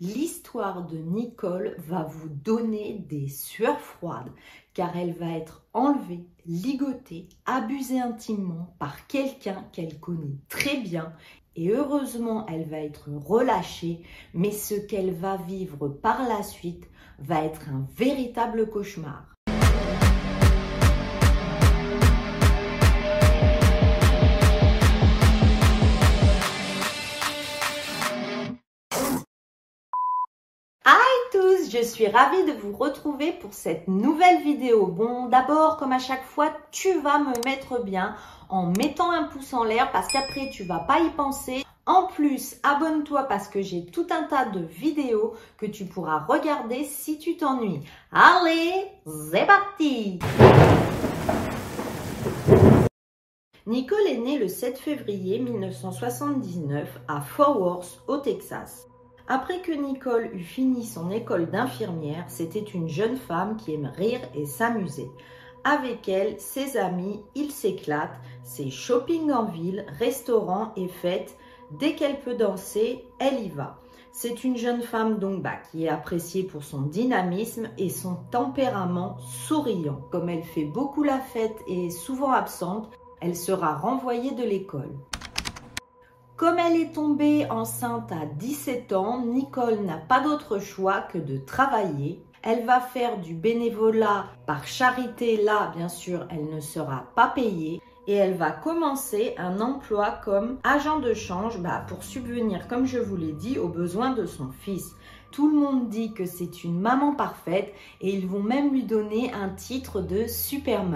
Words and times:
l'histoire 0.00 0.86
de 0.86 0.96
Nicole 0.96 1.74
va 1.78 2.04
vous 2.04 2.28
donner 2.28 3.04
des 3.08 3.28
sueurs 3.28 3.80
froides 3.80 4.32
car 4.72 4.96
elle 4.96 5.12
va 5.12 5.30
être 5.36 5.66
enlevée, 5.74 6.26
ligotée, 6.46 7.28
abusée 7.44 8.00
intimement 8.00 8.74
par 8.78 9.06
quelqu'un 9.06 9.66
qu'elle 9.72 10.00
connaît 10.00 10.38
très 10.48 10.78
bien 10.78 11.12
et 11.54 11.70
heureusement 11.70 12.46
elle 12.46 12.68
va 12.68 12.78
être 12.78 13.10
relâchée, 13.10 14.02
mais 14.32 14.52
ce 14.52 14.74
qu'elle 14.74 15.12
va 15.12 15.36
vivre 15.36 15.88
par 15.88 16.26
la 16.26 16.42
suite 16.42 16.88
va 17.18 17.44
être 17.44 17.68
un 17.68 17.86
véritable 17.96 18.70
cauchemar. 18.70 19.29
Je 31.70 31.82
suis 31.82 32.08
ravie 32.08 32.44
de 32.44 32.52
vous 32.52 32.76
retrouver 32.76 33.30
pour 33.30 33.54
cette 33.54 33.86
nouvelle 33.86 34.42
vidéo. 34.42 34.86
Bon, 34.86 35.26
d'abord, 35.26 35.76
comme 35.76 35.92
à 35.92 36.00
chaque 36.00 36.24
fois, 36.24 36.52
tu 36.72 37.00
vas 37.00 37.20
me 37.20 37.44
mettre 37.44 37.84
bien 37.84 38.16
en 38.48 38.66
mettant 38.66 39.12
un 39.12 39.24
pouce 39.24 39.54
en 39.54 39.62
l'air 39.62 39.92
parce 39.92 40.08
qu'après, 40.08 40.50
tu 40.50 40.64
vas 40.64 40.80
pas 40.80 40.98
y 40.98 41.10
penser. 41.10 41.64
En 41.86 42.08
plus, 42.08 42.56
abonne-toi 42.64 43.22
parce 43.24 43.46
que 43.46 43.62
j'ai 43.62 43.86
tout 43.86 44.06
un 44.10 44.24
tas 44.24 44.46
de 44.46 44.64
vidéos 44.64 45.34
que 45.58 45.66
tu 45.66 45.84
pourras 45.84 46.24
regarder 46.28 46.82
si 46.82 47.18
tu 47.18 47.36
t'ennuies. 47.36 47.82
Allez, 48.10 48.86
c'est 49.30 49.46
parti 49.46 50.18
Nicole 53.66 54.08
est 54.08 54.18
née 54.18 54.38
le 54.38 54.48
7 54.48 54.76
février 54.76 55.38
1979 55.38 56.88
à 57.06 57.20
Fort 57.20 57.60
Worth, 57.60 58.02
au 58.08 58.16
Texas. 58.16 58.89
Après 59.28 59.60
que 59.60 59.72
Nicole 59.72 60.30
eut 60.34 60.44
fini 60.44 60.84
son 60.84 61.10
école 61.10 61.50
d'infirmière, 61.50 62.24
c'était 62.28 62.58
une 62.60 62.88
jeune 62.88 63.16
femme 63.16 63.56
qui 63.56 63.74
aime 63.74 63.92
rire 63.96 64.20
et 64.34 64.46
s'amuser. 64.46 65.10
Avec 65.64 66.08
elle, 66.08 66.40
ses 66.40 66.76
amis, 66.76 67.20
il 67.34 67.50
s'éclate, 67.50 68.18
ses 68.42 68.70
shopping 68.70 69.30
en 69.30 69.44
ville, 69.44 69.84
restaurants 69.98 70.72
et 70.76 70.88
fêtes. 70.88 71.36
Dès 71.70 71.94
qu'elle 71.94 72.18
peut 72.20 72.34
danser, 72.34 73.04
elle 73.18 73.40
y 73.44 73.48
va. 73.48 73.78
C'est 74.12 74.42
une 74.42 74.56
jeune 74.56 74.82
femme 74.82 75.18
donc 75.18 75.42
bah, 75.42 75.58
qui 75.70 75.84
est 75.84 75.88
appréciée 75.88 76.42
pour 76.42 76.64
son 76.64 76.82
dynamisme 76.82 77.68
et 77.78 77.90
son 77.90 78.16
tempérament 78.30 79.18
souriant. 79.20 80.00
Comme 80.10 80.28
elle 80.28 80.42
fait 80.42 80.64
beaucoup 80.64 81.04
la 81.04 81.18
fête 81.18 81.56
et 81.68 81.86
est 81.86 81.90
souvent 81.90 82.32
absente, 82.32 82.90
elle 83.20 83.36
sera 83.36 83.76
renvoyée 83.76 84.32
de 84.32 84.42
l'école. 84.42 84.96
Comme 86.40 86.58
elle 86.58 86.80
est 86.80 86.94
tombée 86.94 87.46
enceinte 87.50 88.10
à 88.12 88.24
17 88.24 88.94
ans, 88.94 89.26
Nicole 89.26 89.80
n'a 89.84 89.98
pas 89.98 90.20
d'autre 90.20 90.58
choix 90.58 91.02
que 91.02 91.18
de 91.18 91.36
travailler. 91.36 92.24
Elle 92.42 92.64
va 92.64 92.80
faire 92.80 93.18
du 93.20 93.34
bénévolat 93.34 94.24
par 94.46 94.66
charité. 94.66 95.36
Là, 95.36 95.70
bien 95.76 95.90
sûr, 95.90 96.26
elle 96.30 96.48
ne 96.48 96.60
sera 96.60 97.04
pas 97.14 97.26
payée. 97.26 97.82
Et 98.06 98.14
elle 98.14 98.38
va 98.38 98.52
commencer 98.52 99.34
un 99.36 99.60
emploi 99.60 100.12
comme 100.24 100.56
agent 100.64 101.00
de 101.00 101.12
change 101.12 101.58
bah, 101.58 101.84
pour 101.86 102.02
subvenir, 102.02 102.68
comme 102.68 102.86
je 102.86 102.98
vous 102.98 103.16
l'ai 103.16 103.32
dit, 103.32 103.58
aux 103.58 103.68
besoins 103.68 104.14
de 104.14 104.24
son 104.24 104.50
fils. 104.50 104.94
Tout 105.32 105.50
le 105.50 105.60
monde 105.60 105.90
dit 105.90 106.14
que 106.14 106.24
c'est 106.24 106.64
une 106.64 106.80
maman 106.80 107.14
parfaite 107.14 107.74
et 108.00 108.14
ils 108.14 108.26
vont 108.26 108.42
même 108.42 108.72
lui 108.72 108.84
donner 108.84 109.30
un 109.34 109.50
titre 109.50 110.00
de 110.00 110.26
super 110.26 110.86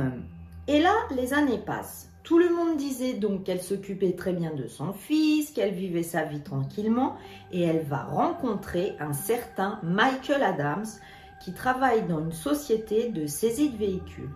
Et 0.69 0.81
là, 0.81 0.95
les 1.15 1.35
années 1.35 1.59
passent. 1.59 2.14
Tout 2.25 2.39
le 2.39 2.49
monde 2.49 2.79
disait 2.79 3.13
donc 3.13 3.45
qu'elle 3.45 3.61
s'occupait 3.61 4.15
très 4.15 4.33
bien 4.33 4.55
de 4.55 4.67
son 4.67 4.95
fils, 4.95 5.51
qu'elle 5.51 5.75
vivait 5.75 6.03
sa 6.03 6.25
vie 6.25 6.41
tranquillement 6.41 7.17
et 7.53 7.61
elle 7.61 7.83
va 7.83 8.03
rencontrer 8.03 8.97
un 8.99 9.13
certain 9.13 9.79
Michael 9.83 10.43
Adams 10.43 10.87
qui 11.45 11.53
travaille 11.53 12.07
dans 12.07 12.21
une 12.21 12.33
société 12.33 13.11
de 13.11 13.27
saisie 13.27 13.69
de 13.69 13.77
véhicules. 13.77 14.31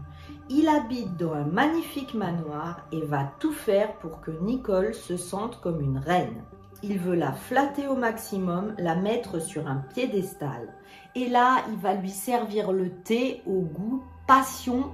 Il 0.50 0.68
habite 0.68 1.16
dans 1.16 1.32
un 1.32 1.46
magnifique 1.46 2.12
manoir 2.12 2.86
et 2.92 3.00
va 3.00 3.32
tout 3.40 3.52
faire 3.52 3.94
pour 4.00 4.20
que 4.20 4.32
Nicole 4.42 4.94
se 4.94 5.16
sente 5.16 5.58
comme 5.62 5.80
une 5.80 5.98
reine. 5.98 6.44
Il 6.82 6.98
veut 6.98 7.16
la 7.16 7.32
flatter 7.32 7.88
au 7.88 7.96
maximum, 7.96 8.74
la 8.76 8.96
mettre 8.96 9.40
sur 9.40 9.66
un 9.66 9.76
piédestal. 9.94 10.74
Et 11.14 11.30
là, 11.30 11.64
il 11.70 11.78
va 11.78 11.94
lui 11.94 12.10
servir 12.10 12.70
le 12.70 12.90
thé 12.90 13.40
au 13.46 13.62
goût 13.62 14.02
passion 14.26 14.92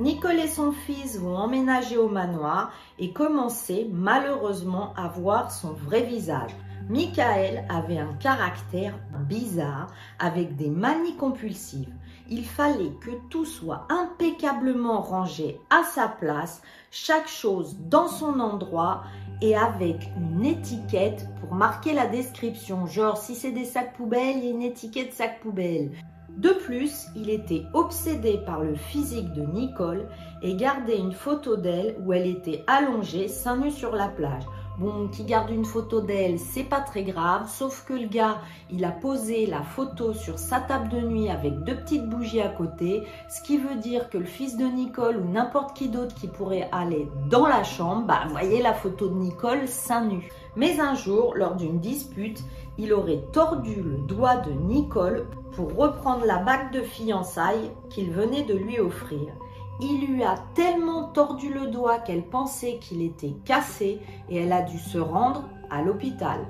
Nicole 0.00 0.40
et 0.40 0.48
son 0.48 0.72
fils 0.72 1.18
vont 1.18 1.36
emménager 1.36 1.98
au 1.98 2.08
manoir 2.08 2.72
et 2.98 3.12
commencer 3.12 3.86
malheureusement 3.92 4.94
à 4.96 5.08
voir 5.08 5.52
son 5.52 5.74
vrai 5.74 6.00
visage. 6.00 6.56
Michael 6.88 7.66
avait 7.68 7.98
un 7.98 8.14
caractère 8.14 8.98
bizarre 9.28 9.88
avec 10.18 10.56
des 10.56 10.70
manies 10.70 11.16
compulsives. 11.16 11.92
Il 12.32 12.44
fallait 12.44 12.92
que 13.00 13.10
tout 13.28 13.44
soit 13.44 13.88
impeccablement 13.88 15.00
rangé 15.00 15.60
à 15.68 15.82
sa 15.82 16.06
place, 16.06 16.62
chaque 16.92 17.26
chose 17.26 17.76
dans 17.80 18.06
son 18.06 18.38
endroit 18.38 19.02
et 19.42 19.56
avec 19.56 20.08
une 20.16 20.44
étiquette 20.44 21.26
pour 21.40 21.54
marquer 21.54 21.92
la 21.92 22.06
description. 22.06 22.86
Genre, 22.86 23.16
si 23.16 23.34
c'est 23.34 23.50
des 23.50 23.64
sacs 23.64 23.96
poubelles, 23.96 24.36
il 24.36 24.44
y 24.44 24.48
a 24.48 24.50
une 24.52 24.62
étiquette 24.62 25.12
sac 25.12 25.40
poubelle. 25.40 25.90
De 26.36 26.50
plus, 26.50 27.06
il 27.16 27.30
était 27.30 27.64
obsédé 27.74 28.38
par 28.46 28.60
le 28.60 28.76
physique 28.76 29.32
de 29.32 29.42
Nicole 29.42 30.08
et 30.40 30.54
gardait 30.54 30.98
une 30.98 31.12
photo 31.12 31.56
d'elle 31.56 31.96
où 32.04 32.12
elle 32.12 32.28
était 32.28 32.62
allongée, 32.68 33.26
seins 33.26 33.56
nus 33.56 33.72
sur 33.72 33.96
la 33.96 34.08
plage. 34.08 34.44
Bon, 34.80 35.08
qui 35.08 35.24
garde 35.24 35.50
une 35.50 35.66
photo 35.66 36.00
d'elle, 36.00 36.38
c'est 36.38 36.64
pas 36.64 36.80
très 36.80 37.02
grave, 37.02 37.50
sauf 37.50 37.84
que 37.84 37.92
le 37.92 38.06
gars, 38.06 38.38
il 38.70 38.82
a 38.86 38.90
posé 38.90 39.44
la 39.44 39.60
photo 39.60 40.14
sur 40.14 40.38
sa 40.38 40.58
table 40.58 40.88
de 40.88 41.00
nuit 41.02 41.28
avec 41.28 41.52
deux 41.64 41.76
petites 41.76 42.08
bougies 42.08 42.40
à 42.40 42.48
côté, 42.48 43.02
ce 43.28 43.42
qui 43.42 43.58
veut 43.58 43.74
dire 43.74 44.08
que 44.08 44.16
le 44.16 44.24
fils 44.24 44.56
de 44.56 44.64
Nicole 44.64 45.18
ou 45.18 45.30
n'importe 45.30 45.76
qui 45.76 45.90
d'autre 45.90 46.14
qui 46.14 46.28
pourrait 46.28 46.70
aller 46.72 47.10
dans 47.28 47.46
la 47.46 47.62
chambre, 47.62 48.06
bah, 48.06 48.22
voyez 48.30 48.62
la 48.62 48.72
photo 48.72 49.08
de 49.08 49.16
Nicole 49.16 49.68
seins 49.68 50.06
nus. 50.06 50.30
Mais 50.56 50.80
un 50.80 50.94
jour, 50.94 51.34
lors 51.36 51.56
d'une 51.56 51.80
dispute, 51.80 52.42
il 52.78 52.94
aurait 52.94 53.22
tordu 53.34 53.82
le 53.82 53.98
doigt 53.98 54.36
de 54.36 54.50
Nicole 54.50 55.26
pour 55.52 55.76
reprendre 55.76 56.24
la 56.24 56.38
bague 56.38 56.72
de 56.72 56.80
fiançailles 56.80 57.70
qu'il 57.90 58.12
venait 58.12 58.44
de 58.44 58.54
lui 58.54 58.80
offrir. 58.80 59.34
Il 59.82 60.06
lui 60.06 60.22
a 60.24 60.34
tellement 60.54 61.04
tordu 61.04 61.52
le 61.52 61.68
doigt 61.68 61.98
qu'elle 61.98 62.24
pensait 62.24 62.78
qu'il 62.78 63.00
était 63.02 63.34
cassé 63.44 64.00
et 64.28 64.36
elle 64.36 64.52
a 64.52 64.62
dû 64.62 64.78
se 64.78 64.98
rendre 64.98 65.48
à 65.70 65.82
l'hôpital. 65.82 66.40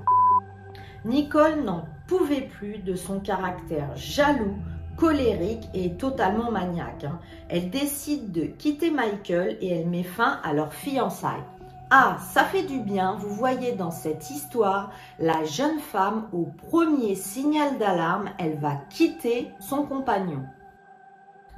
Nicole 1.04 1.62
n'en 1.62 1.84
pouvait 2.08 2.48
plus 2.48 2.78
de 2.78 2.94
son 2.94 3.20
caractère 3.20 3.94
jaloux, 3.94 4.56
colérique 4.96 5.69
et 5.74 5.94
totalement 5.94 6.50
maniaque. 6.50 7.04
Hein. 7.04 7.20
Elle 7.48 7.70
décide 7.70 8.32
de 8.32 8.46
quitter 8.46 8.90
Michael 8.90 9.56
et 9.60 9.69
elle 9.69 9.88
met 9.88 10.02
fin 10.02 10.40
à 10.42 10.52
leur 10.52 10.74
fiançailles. 10.74 11.44
Ah, 11.90 12.19
ça 12.32 12.44
fait 12.44 12.64
du 12.64 12.80
bien, 12.80 13.16
vous 13.16 13.34
voyez 13.34 13.72
dans 13.72 13.90
cette 13.90 14.30
histoire, 14.30 14.90
la 15.19 15.44
jeune 15.44 15.80
femme, 15.80 16.28
au 16.32 16.46
premier 16.69 17.14
signal 17.14 17.78
d'alarme, 17.78 18.30
elle 18.38 18.58
va 18.58 18.76
quitter 18.90 19.50
son 19.58 19.84
compagnon. 19.84 20.44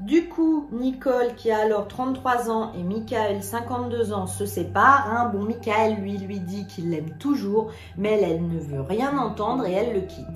Du 0.02 0.28
coup, 0.28 0.66
Nicole, 0.72 1.36
qui 1.36 1.52
a 1.52 1.58
alors 1.58 1.86
33 1.86 2.50
ans, 2.50 2.72
et 2.76 2.82
Michael, 2.82 3.40
52 3.40 4.12
ans, 4.12 4.26
se 4.26 4.44
séparent. 4.46 5.30
Bon, 5.30 5.44
Michael, 5.44 6.00
lui, 6.00 6.18
lui 6.18 6.40
dit 6.40 6.66
qu'il 6.66 6.90
l'aime 6.90 7.16
toujours, 7.20 7.70
mais 7.96 8.14
elle, 8.14 8.32
elle 8.32 8.48
ne 8.48 8.58
veut 8.58 8.80
rien 8.80 9.16
entendre 9.16 9.64
et 9.64 9.70
elle 9.70 9.94
le 9.94 10.00
quitte. 10.00 10.26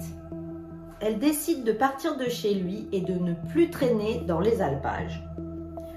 Elle 1.00 1.18
décide 1.18 1.64
de 1.64 1.72
partir 1.72 2.16
de 2.16 2.26
chez 2.26 2.54
lui 2.54 2.86
et 2.92 3.00
de 3.00 3.14
ne 3.14 3.34
plus 3.50 3.68
traîner 3.68 4.20
dans 4.20 4.38
les 4.38 4.62
alpages. 4.62 5.20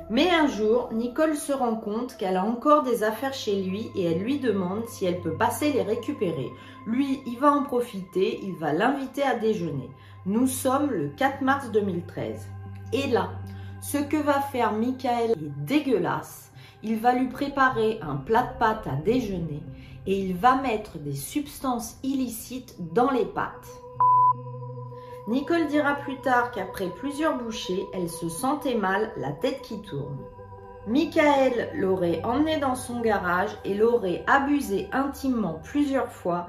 Mais 0.09 0.31
un 0.31 0.47
jour, 0.47 0.89
Nicole 0.91 1.35
se 1.35 1.53
rend 1.53 1.75
compte 1.75 2.17
qu'elle 2.17 2.37
a 2.37 2.45
encore 2.45 2.81
des 2.81 3.03
affaires 3.03 3.35
chez 3.35 3.61
lui 3.61 3.91
et 3.95 4.05
elle 4.05 4.23
lui 4.23 4.39
demande 4.39 4.87
si 4.87 5.05
elle 5.05 5.21
peut 5.21 5.37
passer 5.37 5.71
les 5.71 5.83
récupérer. 5.83 6.49
Lui, 6.87 7.21
il 7.27 7.37
va 7.37 7.51
en 7.51 7.61
profiter, 7.61 8.39
il 8.41 8.55
va 8.55 8.73
l'inviter 8.73 9.21
à 9.21 9.35
déjeuner. 9.35 9.91
Nous 10.25 10.47
sommes 10.47 10.89
le 10.89 11.09
4 11.09 11.43
mars 11.43 11.69
2013. 11.71 12.47
Et 12.91 13.05
là, 13.07 13.29
ce 13.81 13.97
que 13.97 14.17
va 14.17 14.41
faire 14.41 14.73
Michael 14.73 15.31
est 15.31 15.65
dégueulasse. 15.65 16.51
Il 16.83 16.97
va 16.97 17.13
lui 17.13 17.27
préparer 17.27 17.99
un 18.01 18.15
plat 18.15 18.43
de 18.43 18.57
pâtes 18.59 18.87
à 18.87 18.95
déjeuner 18.95 19.61
et 20.05 20.19
il 20.19 20.35
va 20.35 20.55
mettre 20.55 20.97
des 20.97 21.15
substances 21.15 21.97
illicites 22.03 22.75
dans 22.93 23.11
les 23.11 23.25
pâtes. 23.25 23.81
Nicole 25.27 25.67
dira 25.67 25.95
plus 25.95 26.17
tard 26.21 26.51
qu'après 26.51 26.89
plusieurs 26.89 27.37
bouchées, 27.37 27.85
elle 27.93 28.09
se 28.09 28.29
sentait 28.29 28.75
mal, 28.75 29.11
la 29.17 29.31
tête 29.31 29.61
qui 29.61 29.81
tourne. 29.81 30.17
Michael 30.87 31.69
l'aurait 31.75 32.23
emmenée 32.23 32.57
dans 32.57 32.73
son 32.73 33.01
garage 33.01 33.51
et 33.63 33.75
l'aurait 33.75 34.23
abusée 34.25 34.87
intimement 34.91 35.59
plusieurs 35.63 36.11
fois 36.11 36.47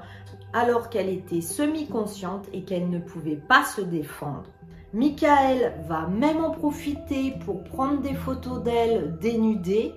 alors 0.53 0.89
qu'elle 0.89 1.09
était 1.09 1.41
semi-consciente 1.41 2.47
et 2.53 2.63
qu'elle 2.63 2.89
ne 2.89 2.99
pouvait 2.99 3.35
pas 3.35 3.63
se 3.63 3.81
défendre. 3.81 4.49
Michael 4.93 5.73
va 5.87 6.07
même 6.07 6.43
en 6.43 6.51
profiter 6.51 7.33
pour 7.45 7.63
prendre 7.63 8.01
des 8.01 8.13
photos 8.13 8.61
d'elle 8.61 9.17
dénudée. 9.19 9.93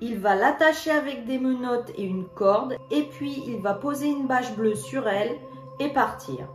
Il 0.00 0.18
va 0.18 0.36
l'attacher 0.36 0.92
avec 0.92 1.26
des 1.26 1.38
menottes 1.38 1.90
et 1.96 2.04
une 2.04 2.26
corde 2.26 2.76
et 2.92 3.02
puis 3.02 3.42
il 3.46 3.60
va 3.60 3.74
poser 3.74 4.08
une 4.08 4.28
bâche 4.28 4.54
bleue 4.54 4.76
sur 4.76 5.08
elle 5.08 5.36
et 5.80 5.88
partir. 5.88 6.48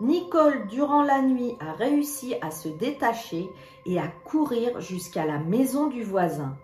Nicole, 0.00 0.68
durant 0.68 1.02
la 1.02 1.22
nuit, 1.22 1.56
a 1.60 1.72
réussi 1.72 2.34
à 2.40 2.52
se 2.52 2.68
détacher 2.68 3.50
et 3.84 3.98
à 3.98 4.06
courir 4.24 4.80
jusqu'à 4.80 5.26
la 5.26 5.38
maison 5.38 5.88
du 5.88 6.04
voisin. 6.04 6.56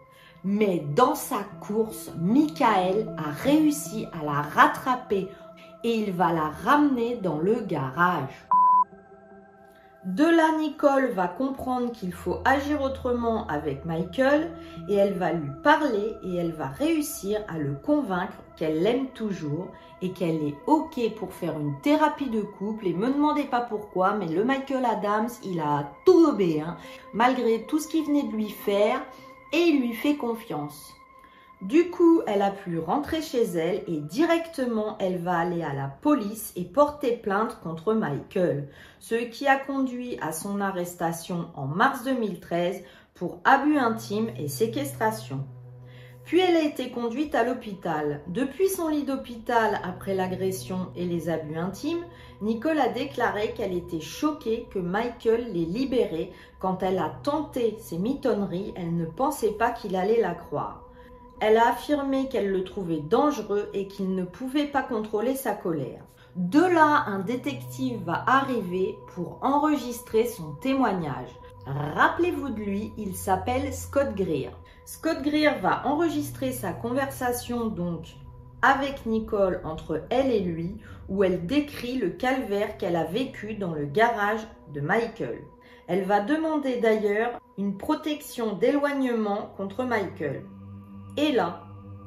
Mais 0.44 0.84
dans 0.94 1.16
sa 1.16 1.42
course, 1.60 2.12
Michael 2.16 3.12
a 3.18 3.30
réussi 3.42 4.06
à 4.12 4.24
la 4.24 4.42
rattraper 4.42 5.28
et 5.84 5.94
il 5.94 6.12
va 6.12 6.32
la 6.32 6.48
ramener 6.48 7.16
dans 7.16 7.38
le 7.38 7.60
garage. 7.60 8.47
De 10.04 10.24
là, 10.24 10.56
Nicole 10.56 11.10
va 11.10 11.26
comprendre 11.26 11.90
qu'il 11.90 12.12
faut 12.12 12.38
agir 12.44 12.82
autrement 12.82 13.48
avec 13.48 13.84
Michael 13.84 14.52
et 14.88 14.94
elle 14.94 15.14
va 15.14 15.32
lui 15.32 15.50
parler 15.64 16.14
et 16.22 16.36
elle 16.36 16.52
va 16.52 16.68
réussir 16.68 17.40
à 17.48 17.58
le 17.58 17.74
convaincre 17.74 18.36
qu'elle 18.56 18.80
l'aime 18.80 19.08
toujours 19.08 19.66
et 20.00 20.12
qu'elle 20.12 20.36
est 20.36 20.54
OK 20.68 21.00
pour 21.16 21.32
faire 21.32 21.58
une 21.58 21.80
thérapie 21.80 22.30
de 22.30 22.42
couple. 22.42 22.86
Et 22.86 22.94
me 22.94 23.12
demandez 23.12 23.42
pas 23.42 23.60
pourquoi, 23.60 24.14
mais 24.14 24.28
le 24.28 24.44
Michael 24.44 24.84
Adams, 24.84 25.30
il 25.44 25.58
a 25.58 25.90
tout 26.06 26.26
obéi, 26.26 26.60
hein, 26.60 26.76
malgré 27.12 27.66
tout 27.66 27.80
ce 27.80 27.88
qu'il 27.88 28.04
venait 28.04 28.22
de 28.22 28.32
lui 28.32 28.50
faire 28.50 29.02
et 29.52 29.58
il 29.58 29.80
lui 29.80 29.94
fait 29.94 30.16
confiance. 30.16 30.94
Du 31.62 31.90
coup, 31.90 32.22
elle 32.28 32.42
a 32.42 32.52
pu 32.52 32.78
rentrer 32.78 33.20
chez 33.20 33.42
elle 33.42 33.82
et 33.88 33.98
directement 33.98 34.96
elle 35.00 35.18
va 35.18 35.38
aller 35.38 35.64
à 35.64 35.74
la 35.74 35.88
police 35.88 36.52
et 36.54 36.62
porter 36.62 37.16
plainte 37.16 37.58
contre 37.64 37.94
Michael, 37.94 38.68
ce 39.00 39.16
qui 39.16 39.48
a 39.48 39.56
conduit 39.56 40.16
à 40.20 40.30
son 40.30 40.60
arrestation 40.60 41.48
en 41.56 41.66
mars 41.66 42.04
2013 42.04 42.84
pour 43.14 43.40
abus 43.42 43.76
intime 43.76 44.28
et 44.38 44.46
séquestration. 44.46 45.44
Puis 46.24 46.38
elle 46.38 46.54
a 46.54 46.62
été 46.62 46.92
conduite 46.92 47.34
à 47.34 47.42
l'hôpital. 47.42 48.20
Depuis 48.28 48.68
son 48.68 48.86
lit 48.86 49.02
d'hôpital 49.02 49.80
après 49.82 50.14
l'agression 50.14 50.92
et 50.94 51.06
les 51.06 51.28
abus 51.28 51.56
intimes, 51.56 52.04
Nicole 52.40 52.78
a 52.78 52.88
déclaré 52.88 53.52
qu'elle 53.54 53.72
était 53.72 54.00
choquée 54.00 54.68
que 54.70 54.78
Michael 54.78 55.52
l'ait 55.52 55.64
libérée. 55.64 56.30
Quand 56.60 56.84
elle 56.84 56.98
a 56.98 57.18
tenté 57.24 57.76
ses 57.80 57.98
mitonneries, 57.98 58.74
elle 58.76 58.94
ne 58.94 59.06
pensait 59.06 59.52
pas 59.52 59.72
qu'il 59.72 59.96
allait 59.96 60.20
la 60.20 60.34
croire. 60.34 60.87
Elle 61.40 61.56
a 61.56 61.68
affirmé 61.68 62.28
qu'elle 62.28 62.50
le 62.50 62.64
trouvait 62.64 63.00
dangereux 63.00 63.70
et 63.72 63.86
qu'il 63.86 64.14
ne 64.14 64.24
pouvait 64.24 64.66
pas 64.66 64.82
contrôler 64.82 65.36
sa 65.36 65.52
colère. 65.52 66.02
De 66.34 66.60
là, 66.60 67.04
un 67.06 67.20
détective 67.20 68.02
va 68.04 68.24
arriver 68.26 68.96
pour 69.14 69.38
enregistrer 69.42 70.26
son 70.26 70.52
témoignage. 70.60 71.30
Rappelez-vous 71.66 72.50
de 72.50 72.60
lui, 72.60 72.92
il 72.96 73.14
s'appelle 73.14 73.72
Scott 73.72 74.14
Greer. 74.14 74.50
Scott 74.84 75.22
Greer 75.22 75.60
va 75.60 75.86
enregistrer 75.86 76.52
sa 76.52 76.72
conversation 76.72 77.66
donc 77.66 78.16
avec 78.62 79.06
Nicole 79.06 79.60
entre 79.64 80.04
elle 80.10 80.32
et 80.32 80.40
lui, 80.40 80.76
où 81.08 81.24
elle 81.24 81.46
décrit 81.46 81.98
le 81.98 82.10
calvaire 82.10 82.76
qu'elle 82.76 82.96
a 82.96 83.04
vécu 83.04 83.54
dans 83.54 83.72
le 83.72 83.86
garage 83.86 84.46
de 84.74 84.80
Michael. 84.80 85.40
Elle 85.86 86.04
va 86.04 86.20
demander 86.20 86.80
d'ailleurs 86.80 87.38
une 87.56 87.76
protection 87.76 88.54
d'éloignement 88.54 89.52
contre 89.56 89.84
Michael. 89.84 90.44
Et 91.20 91.32
là, 91.32 91.62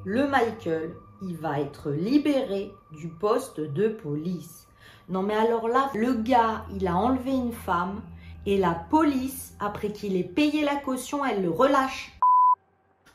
le 0.06 0.26
Michael, 0.26 0.94
il 1.22 1.36
va 1.36 1.60
être 1.60 1.92
libéré 1.92 2.74
du 2.94 3.10
poste 3.10 3.60
de 3.60 3.90
police. 3.90 4.70
Non 5.10 5.22
mais 5.22 5.36
alors 5.36 5.68
là, 5.68 5.90
le 5.94 6.14
gars, 6.14 6.64
il 6.74 6.88
a 6.88 6.96
enlevé 6.96 7.32
une 7.32 7.52
femme 7.52 8.02
et 8.46 8.58
la 8.58 8.74
police, 8.90 9.54
après 9.60 9.92
qu'il 9.92 10.16
ait 10.16 10.24
payé 10.24 10.64
la 10.64 10.78
caution, 10.78 11.26
elle 11.26 11.44
le 11.44 11.50
relâche. 11.50 12.18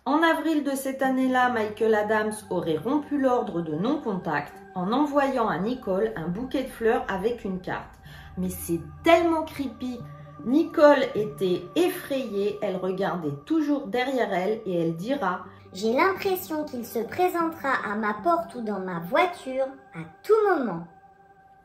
En 0.04 0.22
avril 0.22 0.64
de 0.64 0.72
cette 0.72 1.00
année-là, 1.00 1.48
Michael 1.48 1.94
Adams 1.94 2.34
aurait 2.50 2.76
rompu 2.76 3.19
l'ordre 3.19 3.62
de 3.62 3.75
non-contact 3.75 4.52
en 4.75 4.93
envoyant 4.93 5.48
à 5.48 5.58
Nicole 5.58 6.12
un 6.14 6.28
bouquet 6.28 6.64
de 6.64 6.69
fleurs 6.69 7.06
avec 7.08 7.43
une 7.46 7.62
carte. 7.62 7.94
Mais 8.37 8.50
c'est 8.50 8.82
tellement 9.02 9.44
creepy. 9.44 9.98
Nicole 10.44 11.05
était 11.15 11.62
effrayée, 11.75 12.59
elle 12.62 12.77
regardait 12.77 13.35
toujours 13.47 13.87
derrière 13.87 14.33
elle 14.33 14.61
et 14.67 14.81
elle 14.81 14.97
dira 14.97 15.44
j'ai 15.73 15.93
l'impression 15.93 16.65
qu'il 16.65 16.87
se 16.87 17.00
présentera 17.00 17.73
à 17.85 17.97
ma 17.97 18.15
porte 18.23 18.55
ou 18.55 18.62
dans 18.62 18.79
ma 18.79 19.00
voiture 19.00 19.67
à 19.94 20.00
tout 20.23 20.33
moment. 20.49 20.87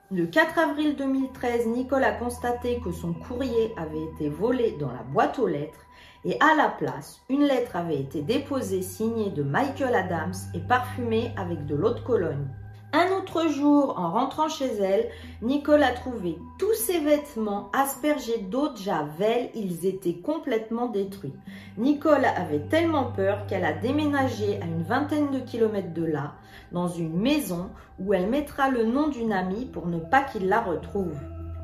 Le 0.09 0.25
4 0.25 0.59
avril 0.59 0.95
2013, 0.95 1.67
Nicole 1.67 2.03
a 2.03 2.11
constaté 2.11 2.81
que 2.83 2.91
son 2.91 3.13
courrier 3.13 3.73
avait 3.77 4.03
été 4.13 4.29
volé 4.29 4.75
dans 4.79 4.91
la 4.91 5.03
boîte 5.03 5.39
aux 5.39 5.47
lettres 5.47 5.85
et 6.25 6.37
à 6.39 6.55
la 6.55 6.69
place, 6.69 7.21
une 7.29 7.43
lettre 7.43 7.75
avait 7.75 7.99
été 7.99 8.21
déposée 8.21 8.81
signée 8.81 9.31
de 9.31 9.43
Michael 9.43 9.95
Adams 9.95 10.33
et 10.53 10.59
parfumée 10.59 11.33
avec 11.37 11.65
de 11.65 11.75
l'eau 11.75 11.93
de 11.93 12.01
Cologne. 12.01 12.47
Un 12.93 13.17
autre 13.17 13.47
jour, 13.47 13.97
en 13.97 14.11
rentrant 14.11 14.49
chez 14.49 14.65
elle, 14.65 15.09
Nicole 15.41 15.81
a 15.81 15.93
trouvé 15.93 16.37
tous 16.59 16.73
ses 16.73 16.99
vêtements 16.99 17.69
aspergés 17.71 18.39
d'eau 18.39 18.67
de 18.67 18.77
javel. 18.77 19.49
Ils 19.55 19.85
étaient 19.85 20.19
complètement 20.19 20.87
détruits. 20.87 21.33
Nicole 21.77 22.25
avait 22.25 22.67
tellement 22.69 23.05
peur 23.05 23.47
qu'elle 23.47 23.63
a 23.63 23.71
déménagé 23.71 24.59
à 24.61 24.65
une 24.65 24.83
vingtaine 24.83 25.31
de 25.31 25.39
kilomètres 25.39 25.93
de 25.93 26.03
là, 26.03 26.33
dans 26.73 26.89
une 26.89 27.17
maison 27.17 27.69
où 27.97 28.13
elle 28.13 28.27
mettra 28.27 28.69
le 28.69 28.83
nom 28.83 29.07
d'une 29.07 29.31
amie 29.31 29.65
pour 29.65 29.87
ne 29.87 29.99
pas 29.99 30.23
qu'il 30.23 30.49
la 30.49 30.59
retrouve. 30.59 31.17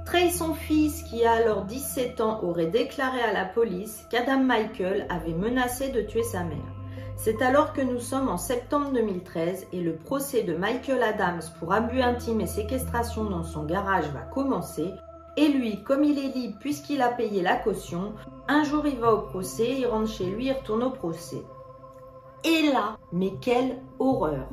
Trey, 0.05 0.29
son 0.29 0.53
fils, 0.53 1.03
qui 1.03 1.25
a 1.25 1.33
alors 1.33 1.65
17 1.65 2.21
ans, 2.21 2.41
aurait 2.41 2.67
déclaré 2.67 3.19
à 3.19 3.33
la 3.33 3.43
police 3.43 4.05
qu'Adam 4.09 4.39
Michael 4.39 5.05
avait 5.09 5.33
menacé 5.33 5.89
de 5.89 5.99
tuer 5.99 6.23
sa 6.23 6.45
mère. 6.45 6.76
C'est 7.15 7.41
alors 7.41 7.73
que 7.73 7.81
nous 7.81 7.99
sommes 7.99 8.29
en 8.29 8.37
septembre 8.37 8.91
2013 8.93 9.67
et 9.73 9.81
le 9.81 9.95
procès 9.95 10.43
de 10.43 10.55
Michael 10.55 11.03
Adams 11.03 11.41
pour 11.59 11.73
abus 11.73 12.01
intime 12.01 12.41
et 12.41 12.47
séquestration 12.47 13.25
dans 13.25 13.43
son 13.43 13.63
garage 13.63 14.09
va 14.09 14.21
commencer. 14.21 14.93
Et 15.35 15.49
lui, 15.49 15.83
comme 15.83 16.03
il 16.03 16.17
est 16.17 16.33
libre 16.33 16.57
puisqu'il 16.59 17.01
a 17.01 17.09
payé 17.09 17.41
la 17.41 17.55
caution, 17.55 18.13
un 18.47 18.63
jour 18.63 18.85
il 18.87 18.97
va 18.97 19.13
au 19.13 19.21
procès, 19.21 19.79
il 19.79 19.87
rentre 19.87 20.11
chez 20.11 20.25
lui, 20.25 20.47
il 20.47 20.53
retourne 20.53 20.83
au 20.83 20.91
procès. 20.91 21.43
Et 22.43 22.71
là, 22.71 22.97
mais 23.11 23.33
quelle 23.41 23.77
horreur 23.99 24.47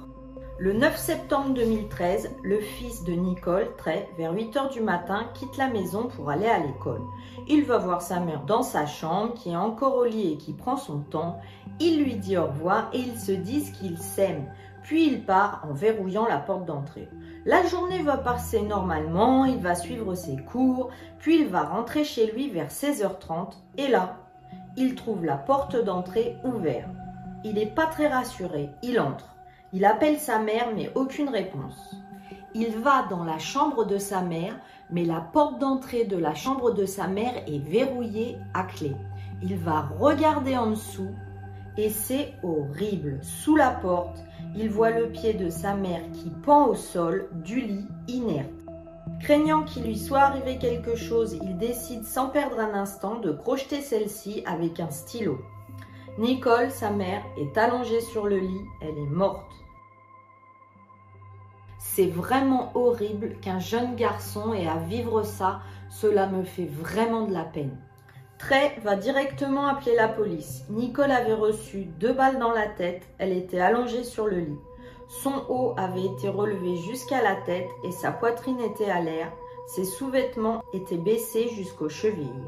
le 0.65 0.73
9 0.73 0.97
septembre 0.97 1.53
2013, 1.53 2.37
le 2.43 2.59
fils 2.59 3.05
de 3.05 3.13
Nicole, 3.13 3.77
Trey, 3.77 4.09
vers 4.17 4.33
8 4.33 4.57
heures 4.57 4.71
du 4.71 4.81
matin, 4.81 5.27
quitte 5.35 5.59
la 5.59 5.69
maison 5.69 6.09
pour 6.09 6.31
aller 6.31 6.47
à 6.47 6.59
l'école. 6.59 7.03
Il 7.47 7.65
va 7.65 7.77
voir 7.77 8.01
sa 8.01 8.19
mère 8.19 8.45
dans 8.47 8.63
sa 8.63 8.87
chambre, 8.87 9.35
qui 9.35 9.51
est 9.51 9.57
encore 9.57 9.95
au 9.95 10.07
lit 10.07 10.33
et 10.33 10.37
qui 10.39 10.55
prend 10.55 10.79
son 10.79 11.01
temps. 11.01 11.39
Il 11.81 12.03
lui 12.03 12.17
dit 12.17 12.39
au 12.39 12.47
revoir 12.47 12.89
et 12.95 12.99
ils 12.99 13.21
se 13.21 13.33
disent 13.33 13.73
qu'ils 13.73 13.99
s'aiment. 13.99 14.51
Puis 14.83 15.07
il 15.07 15.27
part 15.27 15.67
en 15.69 15.75
verrouillant 15.75 16.27
la 16.27 16.39
porte 16.39 16.65
d'entrée. 16.65 17.11
La 17.45 17.63
journée 17.67 18.01
va 18.01 18.17
passer 18.17 18.63
normalement, 18.63 19.45
il 19.45 19.59
va 19.59 19.75
suivre 19.75 20.15
ses 20.15 20.37
cours, 20.37 20.89
puis 21.19 21.43
il 21.43 21.49
va 21.49 21.65
rentrer 21.65 22.05
chez 22.05 22.33
lui 22.33 22.49
vers 22.49 22.71
16h30 22.71 23.53
et 23.77 23.89
là, 23.89 24.17
il 24.79 24.95
trouve 24.95 25.27
la 25.27 25.37
porte 25.37 25.77
d'entrée 25.77 26.39
ouverte. 26.43 26.89
Il 27.45 27.57
n'est 27.57 27.67
pas 27.67 27.85
très 27.85 28.09
rassuré, 28.09 28.71
il 28.83 28.99
entre. 28.99 29.35
Il 29.75 29.85
appelle 29.85 30.19
sa 30.19 30.39
mère, 30.39 30.69
mais 30.75 30.93
aucune 30.95 31.29
réponse. 31.29 31.97
Il 32.55 32.79
va 32.79 33.07
dans 33.11 33.25
la 33.25 33.41
chambre 33.41 33.85
de 33.85 33.99
sa 33.99 34.21
mère, 34.21 34.57
mais 34.89 35.05
la 35.05 35.21
porte 35.21 35.59
d'entrée 35.59 36.05
de 36.05 36.17
la 36.17 36.33
chambre 36.33 36.71
de 36.71 36.87
sa 36.87 37.09
mère 37.09 37.43
est 37.49 37.59
verrouillée 37.59 38.39
à 38.55 38.63
clé. 38.63 38.93
Il 39.43 39.57
va 39.57 39.89
regarder 39.99 40.57
en 40.57 40.71
dessous 40.71 41.11
et 41.77 41.91
c'est 41.91 42.35
horrible. 42.45 43.19
Sous 43.23 43.57
la 43.57 43.71
porte, 43.71 44.23
il 44.55 44.71
voit 44.71 44.91
le 44.91 45.09
pied 45.11 45.35
de 45.35 45.51
sa 45.51 45.75
mère 45.75 46.03
qui 46.13 46.31
pend 46.31 46.69
au 46.69 46.77
sol 46.77 47.29
du 47.45 47.61
lit 47.61 47.89
inerte. 48.07 48.53
Craignant 49.19 49.65
qu'il 49.65 49.83
lui 49.83 49.99
soit 49.99 50.21
arrivé 50.21 50.57
quelque 50.59 50.95
chose, 50.95 51.37
il 51.43 51.59
décide 51.59 52.05
sans 52.05 52.29
perdre 52.29 52.61
un 52.61 52.75
instant 52.75 53.17
de 53.17 53.33
crocheter 53.33 53.81
celle-ci 53.81 54.45
avec 54.47 54.79
un 54.79 54.91
stylo. 54.91 55.41
Nicole, 56.17 56.71
sa 56.71 56.91
mère, 56.91 57.25
est 57.37 57.59
allongée 57.59 58.01
sur 58.01 58.27
le 58.27 58.39
lit, 58.39 58.65
elle 58.81 58.97
est 58.97 59.11
morte. 59.11 59.64
C'est 61.95 62.09
vraiment 62.09 62.73
horrible 62.75 63.37
qu'un 63.41 63.61
jeune 63.61 63.95
garçon 63.95 64.53
ait 64.53 64.67
à 64.67 64.79
vivre 64.79 65.23
ça. 65.23 65.61
Cela 65.91 66.27
me 66.27 66.43
fait 66.43 66.65
vraiment 66.65 67.23
de 67.23 67.33
la 67.33 67.45
peine. 67.45 67.77
Trey 68.37 68.77
va 68.83 68.97
directement 68.97 69.69
appeler 69.69 69.95
la 69.95 70.09
police. 70.09 70.65
Nicole 70.71 71.13
avait 71.13 71.35
reçu 71.35 71.85
deux 71.85 72.13
balles 72.13 72.41
dans 72.41 72.51
la 72.51 72.67
tête. 72.67 73.05
Elle 73.19 73.33
était 73.33 73.61
allongée 73.61 74.03
sur 74.03 74.27
le 74.27 74.41
lit. 74.41 74.59
Son 75.07 75.45
haut 75.49 75.75
avait 75.77 76.07
été 76.07 76.29
relevé 76.29 76.75
jusqu'à 76.79 77.23
la 77.23 77.37
tête 77.37 77.69
et 77.85 77.93
sa 77.93 78.11
poitrine 78.11 78.59
était 78.59 78.91
à 78.91 79.01
l'air. 79.01 79.31
Ses 79.69 79.85
sous-vêtements 79.85 80.65
étaient 80.73 80.97
baissés 80.97 81.49
jusqu'aux 81.51 81.89
chevilles. 81.89 82.43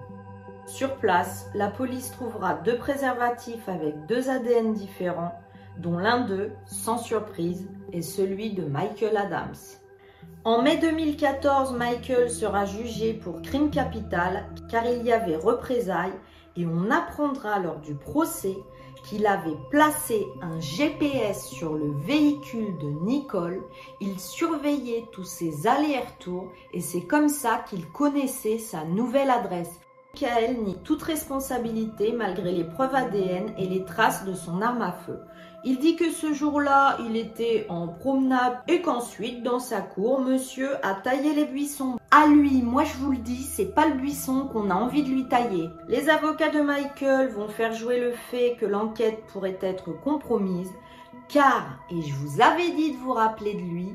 Sur 0.67 0.97
place, 0.97 1.49
la 1.55 1.69
police 1.69 2.11
trouvera 2.11 2.55
deux 2.55 2.79
préservatifs 2.79 3.69
avec 3.69 4.07
deux 4.07 4.29
ADN 4.29 4.73
différents 4.73 5.39
dont 5.79 5.99
l'un 5.99 6.21
d'eux, 6.21 6.53
sans 6.67 6.99
surprise, 6.99 7.69
est 7.93 8.03
celui 8.03 8.53
de 8.53 8.65
Michael 8.65 9.17
Adams. 9.17 9.55
En 10.45 10.63
mai 10.63 10.77
2014, 10.77 11.73
Michael 11.73 12.31
sera 12.31 12.67
jugé 12.67 13.15
pour 13.15 13.43
crime 13.43 13.71
capital 13.71 14.47
car 14.71 14.87
il 14.87 15.03
y 15.03 15.13
avait 15.13 15.37
représailles 15.37 16.15
et 16.57 16.67
on 16.67 16.91
apprendra 16.91 17.59
lors 17.59 17.81
du 17.81 17.95
procès 17.95 18.57
qu'il 19.05 19.27
avait 19.27 19.57
placé 19.71 20.27
un 20.43 20.59
GPS 20.61 21.47
sur 21.47 21.75
le 21.75 21.93
véhicule 22.07 22.79
de 22.79 23.05
Nicole. 23.05 23.63
Il 24.01 24.19
surveillait 24.19 25.05
tous 25.13 25.25
ses 25.25 25.67
allers-retours 25.67 26.51
et 26.73 26.81
c'est 26.81 27.03
comme 27.03 27.29
ça 27.29 27.65
qu'il 27.69 27.87
connaissait 27.87 28.59
sa 28.59 28.85
nouvelle 28.85 29.31
adresse. 29.31 29.81
Michael 30.17 30.63
nie 30.63 30.79
toute 30.83 31.03
responsabilité 31.03 32.13
malgré 32.13 32.51
les 32.51 32.65
preuves 32.65 32.95
ADN 32.95 33.53
et 33.59 33.67
les 33.67 33.85
traces 33.85 34.25
de 34.25 34.33
son 34.33 34.63
arme 34.63 34.81
à 34.81 34.93
feu. 34.93 35.19
Il 35.69 35.81
dit 35.81 35.97
que 35.97 36.13
ce 36.13 36.33
jour-là, 36.33 36.97
il 37.05 37.17
était 37.17 37.67
en 37.69 37.89
promenade 37.89 38.61
et 38.69 38.83
qu'ensuite, 38.83 39.43
dans 39.43 39.59
sa 39.59 39.81
cour, 39.81 40.21
monsieur 40.21 40.77
a 40.87 40.95
taillé 40.95 41.35
les 41.35 41.45
buissons. 41.45 41.99
À 42.13 42.29
lui, 42.29 42.63
moi 42.63 42.85
je 42.85 42.97
vous 42.99 43.11
le 43.11 43.19
dis, 43.19 43.43
c'est 43.43 43.75
pas 43.75 43.89
le 43.89 43.95
buisson 43.95 44.47
qu'on 44.47 44.71
a 44.71 44.77
envie 44.77 45.03
de 45.03 45.09
lui 45.09 45.27
tailler. 45.27 45.69
Les 45.89 46.09
avocats 46.09 46.51
de 46.51 46.61
Michael 46.61 47.31
vont 47.31 47.49
faire 47.49 47.73
jouer 47.73 47.99
le 47.99 48.13
fait 48.13 48.55
que 48.61 48.65
l'enquête 48.65 49.25
pourrait 49.33 49.59
être 49.61 49.91
compromise, 49.91 50.71
car, 51.29 51.81
et 51.91 52.01
je 52.01 52.15
vous 52.15 52.41
avais 52.41 52.71
dit 52.71 52.93
de 52.93 52.99
vous 52.99 53.13
rappeler 53.13 53.55
de 53.55 53.59
lui, 53.59 53.89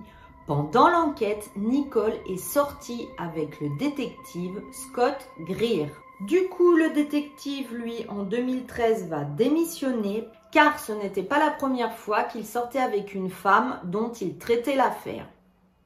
pendant 0.48 0.90
l'enquête, 0.90 1.52
Nicole 1.56 2.16
est 2.30 2.36
sortie 2.36 3.08
avec 3.18 3.62
le 3.62 3.70
détective 3.80 4.62
Scott 4.74 5.16
Greer. 5.40 5.88
Du 6.28 6.50
coup, 6.50 6.76
le 6.76 6.90
détective, 6.90 7.74
lui, 7.74 8.06
en 8.10 8.24
2013, 8.24 9.08
va 9.08 9.24
démissionner 9.24 10.28
car 10.52 10.80
ce 10.80 10.92
n'était 10.92 11.24
pas 11.24 11.40
la 11.40 11.52
première 11.52 11.96
fois 11.98 12.24
qu'il 12.24 12.46
sortait 12.46 12.80
avec 12.80 13.14
une 13.16 13.30
femme 13.30 13.80
dont 13.86 14.12
il 14.12 14.38
traitait 14.38 14.76
l'affaire. 14.76 15.28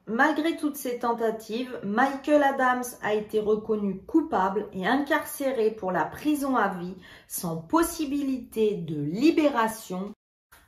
Malgré 0.08 0.56
toutes 0.56 0.76
ces 0.76 1.00
tentatives, 1.00 1.80
Michael 1.84 2.44
Adams 2.44 2.84
a 3.02 3.16
été 3.16 3.40
reconnu 3.40 4.02
coupable 4.02 4.68
et 4.74 4.86
incarcéré 4.86 5.72
pour 5.72 5.92
la 5.92 6.06
prison 6.06 6.56
à 6.56 6.68
vie 6.68 6.96
sans 7.28 7.58
possibilité 7.58 8.76
de 8.76 9.02
libération. 9.02 10.12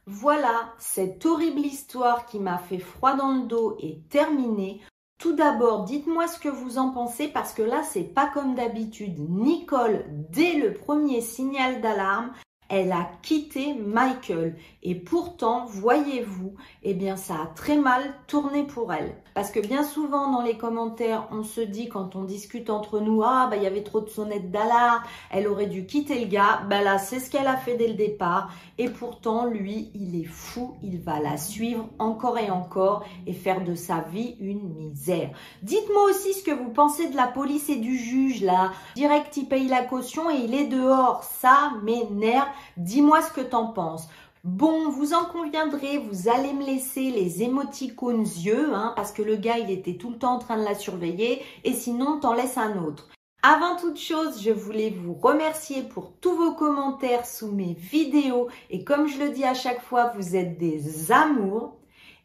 Voilà, 0.07 0.73
cette 0.79 1.23
horrible 1.25 1.59
histoire 1.59 2.25
qui 2.25 2.39
m'a 2.39 2.57
fait 2.57 2.79
froid 2.79 3.13
dans 3.15 3.33
le 3.33 3.43
dos 3.43 3.77
est 3.79 4.07
terminée. 4.09 4.81
Tout 5.19 5.33
d'abord, 5.33 5.83
dites-moi 5.83 6.27
ce 6.27 6.39
que 6.39 6.49
vous 6.49 6.79
en 6.79 6.89
pensez 6.89 7.27
parce 7.27 7.53
que 7.53 7.61
là, 7.61 7.83
c'est 7.83 8.03
pas 8.03 8.31
comme 8.33 8.55
d'habitude. 8.55 9.19
Nicole, 9.19 10.05
dès 10.31 10.53
le 10.53 10.73
premier 10.73 11.21
signal 11.21 11.81
d'alarme, 11.81 12.31
elle 12.69 12.91
a 12.91 13.09
quitté 13.21 13.73
Michael. 13.73 14.55
Et 14.83 14.95
pourtant, 14.95 15.65
voyez-vous, 15.65 16.53
eh 16.83 16.93
bien, 16.93 17.15
ça 17.15 17.35
a 17.35 17.45
très 17.47 17.77
mal 17.77 18.01
tourné 18.27 18.63
pour 18.63 18.93
elle. 18.93 19.15
Parce 19.33 19.51
que 19.51 19.59
bien 19.59 19.83
souvent, 19.83 20.31
dans 20.31 20.41
les 20.41 20.57
commentaires, 20.57 21.27
on 21.31 21.43
se 21.43 21.61
dit, 21.61 21.89
quand 21.89 22.15
on 22.15 22.23
discute 22.23 22.69
entre 22.69 22.99
nous, 22.99 23.21
ah, 23.23 23.47
bah, 23.49 23.57
il 23.57 23.63
y 23.63 23.67
avait 23.67 23.83
trop 23.83 24.01
de 24.01 24.09
sonnettes 24.09 24.49
d'alarme, 24.49 25.03
elle 25.29 25.47
aurait 25.47 25.67
dû 25.67 25.85
quitter 25.85 26.19
le 26.19 26.27
gars. 26.27 26.61
Bah 26.69 26.81
là, 26.81 26.97
c'est 26.97 27.19
ce 27.19 27.29
qu'elle 27.29 27.47
a 27.47 27.57
fait 27.57 27.75
dès 27.75 27.87
le 27.87 27.93
départ. 27.93 28.49
Et 28.77 28.89
pourtant, 28.89 29.45
lui, 29.45 29.91
il 29.93 30.19
est 30.19 30.25
fou. 30.25 30.75
Il 30.81 30.99
va 30.99 31.19
la 31.19 31.37
suivre 31.37 31.87
encore 31.99 32.37
et 32.37 32.49
encore 32.49 33.03
et 33.25 33.33
faire 33.33 33.63
de 33.63 33.75
sa 33.75 33.99
vie 34.01 34.35
une 34.39 34.73
misère. 34.73 35.31
Dites-moi 35.61 36.03
aussi 36.05 36.33
ce 36.33 36.43
que 36.43 36.51
vous 36.51 36.69
pensez 36.69 37.09
de 37.09 37.15
la 37.15 37.27
police 37.27 37.69
et 37.69 37.75
du 37.75 37.97
juge, 37.97 38.41
là. 38.41 38.71
Direct, 38.95 39.35
il 39.37 39.47
paye 39.47 39.67
la 39.67 39.83
caution 39.83 40.29
et 40.29 40.37
il 40.37 40.53
est 40.53 40.67
dehors. 40.67 41.23
Ça 41.23 41.73
m'énerve. 41.83 42.47
Dis-moi 42.77 43.21
ce 43.21 43.31
que 43.31 43.41
t'en 43.41 43.67
penses. 43.67 44.07
Bon, 44.43 44.89
vous 44.89 45.13
en 45.13 45.25
conviendrez, 45.25 45.97
vous 45.97 46.29
allez 46.29 46.53
me 46.53 46.63
laisser 46.63 47.11
les 47.11 47.43
émoticônes 47.43 48.21
yeux, 48.21 48.73
hein, 48.73 48.93
parce 48.95 49.11
que 49.11 49.21
le 49.21 49.35
gars, 49.35 49.57
il 49.57 49.69
était 49.71 49.97
tout 49.97 50.09
le 50.09 50.17
temps 50.17 50.35
en 50.35 50.39
train 50.39 50.57
de 50.57 50.63
la 50.63 50.75
surveiller, 50.75 51.41
et 51.63 51.73
sinon, 51.73 52.19
t'en 52.19 52.33
laisses 52.33 52.57
un 52.57 52.81
autre. 52.81 53.09
Avant 53.43 53.75
toute 53.75 53.99
chose, 53.99 54.41
je 54.41 54.51
voulais 54.51 54.89
vous 54.89 55.13
remercier 55.13 55.83
pour 55.83 56.13
tous 56.21 56.35
vos 56.35 56.53
commentaires 56.53 57.25
sous 57.25 57.51
mes 57.51 57.73
vidéos, 57.73 58.47
et 58.69 58.83
comme 58.83 59.07
je 59.07 59.19
le 59.19 59.29
dis 59.29 59.43
à 59.43 59.53
chaque 59.53 59.81
fois, 59.81 60.13
vous 60.15 60.35
êtes 60.35 60.57
des 60.57 61.11
amours. 61.11 61.75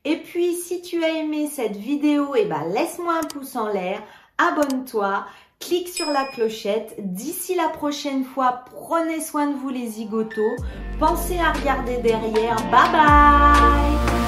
Et 0.05 0.17
puis, 0.17 0.55
si 0.55 0.81
tu 0.81 1.03
as 1.05 1.11
aimé 1.11 1.49
cette 1.49 1.77
vidéo, 1.77 2.35
eh 2.37 2.45
ben, 2.45 2.65
laisse-moi 2.69 3.15
un 3.15 3.27
pouce 3.27 3.57
en 3.57 3.69
l'air, 3.69 4.03
abonne-toi, 4.39 5.25
clique 5.63 5.89
sur 5.89 6.11
la 6.11 6.25
clochette. 6.25 6.95
D'ici 6.99 7.55
la 7.55 7.69
prochaine 7.69 8.25
fois, 8.25 8.65
prenez 8.73 9.21
soin 9.21 9.47
de 9.47 9.57
vous 9.57 9.71
les 9.71 9.87
zigotos. 9.87 10.57
Pensez 10.99 11.39
à 11.39 11.53
regarder 11.53 11.99
derrière. 11.99 12.57
Bye 12.71 12.93
bye 12.93 14.22